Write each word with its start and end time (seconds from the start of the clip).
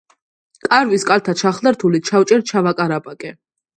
კარვის 0.67 1.05
კალთა 1.11 1.35
ჩახლართული 1.43 2.03
ჩავჭერ 2.11 2.45
ჩავაკარაბაკე 2.53 3.37